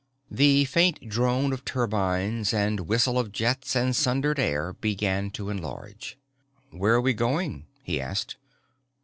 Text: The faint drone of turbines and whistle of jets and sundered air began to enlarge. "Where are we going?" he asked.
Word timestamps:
The 0.31 0.65
faint 0.65 1.07
drone 1.07 1.53
of 1.53 1.63
turbines 1.63 2.55
and 2.55 2.87
whistle 2.87 3.19
of 3.19 3.31
jets 3.31 3.75
and 3.75 3.95
sundered 3.95 4.39
air 4.39 4.73
began 4.73 5.29
to 5.33 5.51
enlarge. 5.51 6.17
"Where 6.71 6.95
are 6.95 7.01
we 7.01 7.13
going?" 7.13 7.67
he 7.83 8.01
asked. 8.01 8.37